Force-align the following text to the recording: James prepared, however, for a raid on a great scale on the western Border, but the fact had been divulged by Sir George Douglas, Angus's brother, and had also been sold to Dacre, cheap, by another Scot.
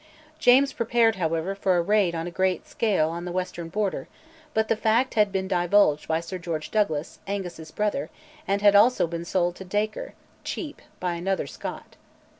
James 0.39 0.73
prepared, 0.73 1.17
however, 1.17 1.53
for 1.53 1.77
a 1.77 1.81
raid 1.83 2.15
on 2.15 2.25
a 2.25 2.31
great 2.31 2.65
scale 2.67 3.09
on 3.09 3.23
the 3.23 3.31
western 3.31 3.69
Border, 3.69 4.07
but 4.51 4.67
the 4.67 4.75
fact 4.75 5.13
had 5.13 5.31
been 5.31 5.47
divulged 5.47 6.07
by 6.07 6.19
Sir 6.19 6.39
George 6.39 6.71
Douglas, 6.71 7.19
Angus's 7.27 7.69
brother, 7.69 8.09
and 8.47 8.63
had 8.63 8.73
also 8.75 9.05
been 9.05 9.25
sold 9.25 9.55
to 9.57 9.63
Dacre, 9.63 10.15
cheap, 10.43 10.81
by 10.99 11.13
another 11.13 11.45
Scot. 11.45 11.97